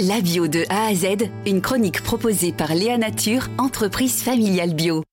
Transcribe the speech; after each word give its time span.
La 0.00 0.20
bio 0.20 0.48
de 0.48 0.64
A 0.70 0.86
à 0.86 0.94
Z, 0.94 1.30
une 1.46 1.60
chronique 1.60 2.02
proposée 2.02 2.52
par 2.52 2.74
Léa 2.74 2.98
Nature, 2.98 3.46
entreprise 3.58 4.24
familiale 4.24 4.74
bio. 4.74 5.04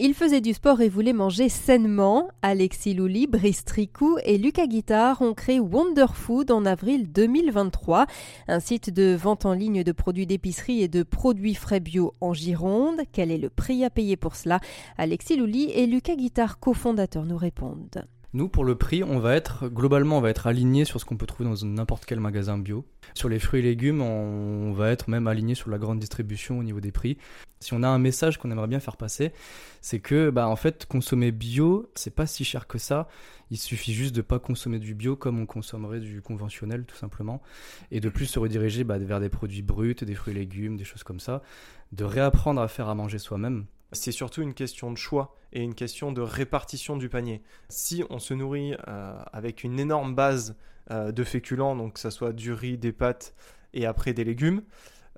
Il 0.00 0.14
faisait 0.14 0.40
du 0.40 0.52
sport 0.52 0.80
et 0.80 0.88
voulait 0.88 1.12
manger 1.12 1.48
sainement. 1.48 2.26
Alexis 2.42 2.92
Louli, 2.92 3.28
Brice 3.28 3.64
Tricou 3.64 4.18
et 4.24 4.36
Lucas 4.36 4.66
Guitard 4.66 5.22
ont 5.22 5.32
créé 5.32 5.60
Wonderfood 5.60 6.50
en 6.50 6.66
avril 6.66 7.12
2023, 7.12 8.06
un 8.48 8.58
site 8.58 8.90
de 8.90 9.14
vente 9.14 9.46
en 9.46 9.52
ligne 9.52 9.84
de 9.84 9.92
produits 9.92 10.26
d'épicerie 10.26 10.82
et 10.82 10.88
de 10.88 11.04
produits 11.04 11.54
frais 11.54 11.78
bio 11.78 12.12
en 12.20 12.34
Gironde. 12.34 13.02
Quel 13.12 13.30
est 13.30 13.38
le 13.38 13.48
prix 13.48 13.84
à 13.84 13.90
payer 13.90 14.16
pour 14.16 14.34
cela? 14.34 14.58
Alexis 14.98 15.36
Louli 15.36 15.70
et 15.70 15.86
Lucas 15.86 16.16
Guitard, 16.16 16.58
cofondateurs, 16.58 17.26
nous 17.26 17.38
répondent. 17.38 18.04
Nous, 18.36 18.50
pour 18.50 18.66
le 18.66 18.74
prix, 18.74 19.02
on 19.02 19.18
va 19.18 19.34
être 19.34 19.66
globalement, 19.66 20.18
on 20.18 20.20
va 20.20 20.28
être 20.28 20.46
aligné 20.46 20.84
sur 20.84 21.00
ce 21.00 21.06
qu'on 21.06 21.16
peut 21.16 21.24
trouver 21.24 21.48
dans 21.48 21.66
n'importe 21.66 22.04
quel 22.04 22.20
magasin 22.20 22.58
bio. 22.58 22.84
Sur 23.14 23.30
les 23.30 23.38
fruits 23.38 23.60
et 23.60 23.62
légumes, 23.62 24.02
on 24.02 24.74
va 24.74 24.90
être 24.90 25.08
même 25.08 25.26
aligné 25.26 25.54
sur 25.54 25.70
la 25.70 25.78
grande 25.78 25.98
distribution 26.00 26.58
au 26.58 26.62
niveau 26.62 26.80
des 26.80 26.92
prix. 26.92 27.16
Si 27.60 27.72
on 27.72 27.82
a 27.82 27.88
un 27.88 27.98
message 27.98 28.36
qu'on 28.36 28.50
aimerait 28.50 28.66
bien 28.66 28.78
faire 28.78 28.98
passer, 28.98 29.32
c'est 29.80 30.00
que, 30.00 30.28
bah, 30.28 30.48
en 30.48 30.56
fait, 30.56 30.84
consommer 30.84 31.32
bio, 31.32 31.90
c'est 31.94 32.14
pas 32.14 32.26
si 32.26 32.44
cher 32.44 32.66
que 32.66 32.76
ça. 32.76 33.08
Il 33.50 33.56
suffit 33.56 33.94
juste 33.94 34.14
de 34.14 34.20
pas 34.20 34.38
consommer 34.38 34.80
du 34.80 34.94
bio 34.94 35.16
comme 35.16 35.40
on 35.40 35.46
consommerait 35.46 36.00
du 36.00 36.20
conventionnel, 36.20 36.84
tout 36.84 36.96
simplement, 36.96 37.40
et 37.90 38.00
de 38.00 38.10
plus 38.10 38.26
se 38.26 38.38
rediriger 38.38 38.84
bah, 38.84 38.98
vers 38.98 39.20
des 39.20 39.30
produits 39.30 39.62
bruts, 39.62 39.94
des 39.94 40.14
fruits 40.14 40.34
et 40.34 40.38
légumes, 40.40 40.76
des 40.76 40.84
choses 40.84 41.04
comme 41.04 41.20
ça, 41.20 41.40
de 41.92 42.04
réapprendre 42.04 42.60
à 42.60 42.68
faire 42.68 42.90
à 42.90 42.94
manger 42.94 43.18
soi-même 43.18 43.64
c'est 43.92 44.12
surtout 44.12 44.42
une 44.42 44.54
question 44.54 44.90
de 44.90 44.96
choix 44.96 45.36
et 45.52 45.62
une 45.62 45.74
question 45.74 46.12
de 46.12 46.20
répartition 46.20 46.96
du 46.96 47.08
panier. 47.08 47.42
Si 47.68 48.04
on 48.10 48.18
se 48.18 48.34
nourrit 48.34 48.74
euh, 48.88 49.18
avec 49.32 49.64
une 49.64 49.78
énorme 49.78 50.14
base 50.14 50.56
euh, 50.90 51.12
de 51.12 51.24
féculents, 51.24 51.76
donc 51.76 51.94
que 51.94 52.00
ce 52.00 52.10
soit 52.10 52.32
du 52.32 52.52
riz, 52.52 52.78
des 52.78 52.92
pâtes 52.92 53.34
et 53.72 53.86
après 53.86 54.12
des 54.12 54.24
légumes, 54.24 54.62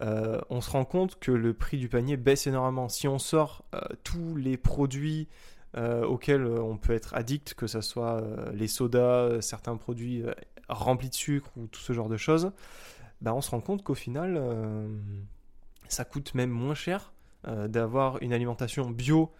euh, 0.00 0.40
on 0.50 0.60
se 0.60 0.70
rend 0.70 0.84
compte 0.84 1.18
que 1.18 1.32
le 1.32 1.54
prix 1.54 1.78
du 1.78 1.88
panier 1.88 2.16
baisse 2.16 2.46
énormément. 2.46 2.88
Si 2.88 3.08
on 3.08 3.18
sort 3.18 3.64
tous 4.04 4.36
les 4.36 4.56
produits 4.56 5.28
auxquels 5.76 6.44
on 6.44 6.76
peut 6.76 6.92
être 6.92 7.14
addict, 7.14 7.54
que 7.54 7.68
ce 7.68 7.80
soit 7.80 8.24
les 8.52 8.66
sodas, 8.66 9.40
certains 9.42 9.76
produits 9.76 10.24
remplis 10.68 11.08
de 11.08 11.14
sucre 11.14 11.50
ou 11.56 11.68
tout 11.68 11.80
ce 11.80 11.92
genre 11.92 12.08
de 12.08 12.16
choses, 12.16 12.50
bah, 13.20 13.32
on 13.32 13.40
se 13.40 13.50
rend 13.50 13.60
compte 13.60 13.84
qu'au 13.84 13.94
final, 13.94 14.42
ça 15.88 16.04
coûte 16.04 16.34
même 16.34 16.50
moins 16.50 16.74
cher 16.74 17.12
d'avoir 17.44 18.20
une 18.22 18.32
alimentation 18.32 18.90
bio 18.90 19.32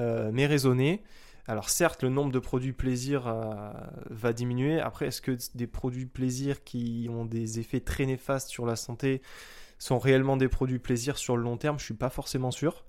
euh, 0.00 0.30
mais 0.32 0.46
raisonnée. 0.46 1.02
Alors 1.46 1.68
certes, 1.68 2.02
le 2.02 2.08
nombre 2.08 2.32
de 2.32 2.38
produits 2.38 2.72
plaisir 2.72 3.28
euh, 3.28 3.70
va 4.10 4.32
diminuer. 4.32 4.80
Après, 4.80 5.06
est-ce 5.06 5.20
que 5.20 5.36
des 5.54 5.66
produits 5.66 6.06
plaisir 6.06 6.64
qui 6.64 7.08
ont 7.10 7.24
des 7.24 7.60
effets 7.60 7.80
très 7.80 8.06
néfastes 8.06 8.48
sur 8.48 8.66
la 8.66 8.76
santé 8.76 9.20
sont 9.78 9.98
réellement 9.98 10.36
des 10.36 10.48
produits 10.48 10.78
plaisir 10.78 11.18
sur 11.18 11.36
le 11.36 11.42
long 11.42 11.56
terme? 11.56 11.78
Je 11.78 11.84
suis 11.84 11.94
pas 11.94 12.10
forcément 12.10 12.50
sûr. 12.50 12.84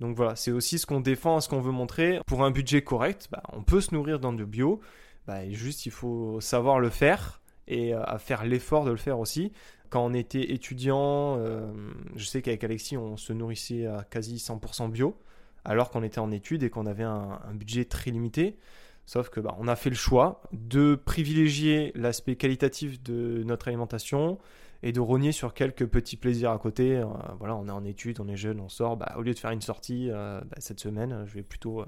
Donc 0.00 0.16
voilà, 0.16 0.36
c'est 0.36 0.52
aussi 0.52 0.78
ce 0.78 0.86
qu'on 0.86 1.00
défend, 1.00 1.40
ce 1.40 1.48
qu'on 1.48 1.60
veut 1.60 1.72
montrer. 1.72 2.20
Pour 2.26 2.44
un 2.44 2.50
budget 2.50 2.82
correct, 2.82 3.28
bah, 3.30 3.42
on 3.52 3.62
peut 3.62 3.80
se 3.80 3.94
nourrir 3.94 4.20
dans 4.20 4.32
du 4.32 4.46
bio. 4.46 4.80
Bah, 5.26 5.48
juste, 5.50 5.84
il 5.86 5.92
faut 5.92 6.40
savoir 6.40 6.78
le 6.78 6.90
faire 6.90 7.40
et 7.68 7.92
à 7.92 8.18
faire 8.18 8.44
l'effort 8.44 8.84
de 8.84 8.90
le 8.90 8.96
faire 8.96 9.18
aussi. 9.18 9.52
Quand 9.90 10.04
on 10.04 10.14
était 10.14 10.52
étudiant, 10.52 11.36
euh, 11.38 11.70
je 12.16 12.24
sais 12.24 12.42
qu'avec 12.42 12.64
Alexis, 12.64 12.96
on 12.96 13.16
se 13.16 13.32
nourrissait 13.32 13.86
à 13.86 14.04
quasi 14.08 14.36
100% 14.36 14.90
bio, 14.90 15.16
alors 15.64 15.90
qu'on 15.90 16.02
était 16.02 16.18
en 16.18 16.30
études 16.30 16.62
et 16.62 16.70
qu'on 16.70 16.86
avait 16.86 17.04
un, 17.04 17.38
budget 17.54 17.84
très 17.84 18.10
limité. 18.10 18.56
Sauf 19.04 19.28
que 19.28 19.38
bah, 19.38 19.54
on 19.60 19.68
a 19.68 19.76
fait 19.76 19.90
le 19.90 19.96
choix 19.96 20.42
de 20.52 20.96
privilégier 20.96 21.92
l'aspect 21.94 22.34
qualitatif 22.34 23.00
de 23.04 23.44
notre 23.44 23.68
alimentation 23.68 24.38
et 24.82 24.92
de 24.92 25.00
rogner 25.00 25.32
sur 25.32 25.54
quelques 25.54 25.86
petits 25.86 26.16
plaisirs 26.16 26.50
à 26.50 26.58
côté. 26.58 26.96
Euh, 26.96 27.04
voilà, 27.38 27.56
on 27.56 27.68
est 27.68 27.72
en 27.72 27.84
études, 27.84 28.20
on 28.20 28.28
est 28.28 28.36
jeune, 28.36 28.60
on 28.60 28.68
sort. 28.68 28.96
Bah, 28.96 29.14
au 29.16 29.22
lieu 29.22 29.32
de 29.32 29.38
faire 29.38 29.52
une 29.52 29.62
sortie 29.62 30.10
euh, 30.10 30.40
bah, 30.40 30.56
cette 30.58 30.80
semaine, 30.80 31.24
je 31.26 31.34
vais 31.34 31.42
plutôt 31.42 31.80
euh, 31.80 31.86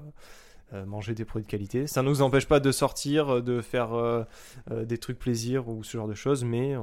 manger 0.85 1.13
des 1.13 1.25
produits 1.25 1.45
de 1.45 1.51
qualité. 1.51 1.87
Ça 1.87 2.01
ne 2.01 2.09
nous 2.09 2.21
empêche 2.21 2.47
pas 2.47 2.59
de 2.59 2.71
sortir, 2.71 3.35
euh, 3.35 3.41
de 3.41 3.61
faire 3.61 3.93
euh, 3.93 4.23
des 4.85 4.97
trucs 4.97 5.19
plaisir 5.19 5.67
ou 5.69 5.83
ce 5.83 5.97
genre 5.97 6.07
de 6.07 6.13
choses, 6.13 6.43
mais 6.43 6.75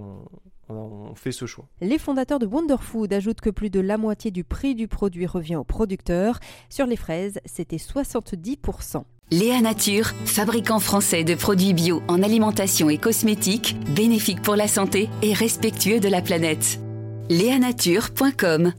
on, 0.68 1.14
fait 1.14 1.32
ce 1.32 1.46
choix. 1.46 1.66
Les 1.80 1.98
fondateurs 1.98 2.40
de 2.40 2.46
Wonderfood 2.46 3.12
ajoutent 3.12 3.40
que 3.40 3.50
plus 3.50 3.70
de 3.70 3.78
la 3.78 3.98
moitié 3.98 4.32
du 4.32 4.42
prix 4.42 4.74
du 4.74 4.88
produit 4.88 5.26
revient 5.26 5.56
aux 5.56 5.64
producteurs. 5.64 6.40
Sur 6.68 6.86
les 6.86 6.96
fraises, 6.96 7.38
c'était 7.44 7.76
70%. 7.76 9.04
Léa 9.30 9.60
Nature, 9.60 10.06
fabricant 10.24 10.80
français 10.80 11.24
de 11.24 11.34
produits 11.34 11.72
bio 11.72 12.02
en 12.08 12.22
alimentation 12.22 12.90
et 12.90 12.98
cosmétiques, 12.98 13.76
bénéfique 13.94 14.42
pour 14.42 14.56
la 14.56 14.66
santé 14.68 15.08
et 15.22 15.32
respectueux 15.32 16.00
de 16.00 16.08
la 16.08 16.20
planète. 16.20 16.80
Léanature.com 17.28 18.72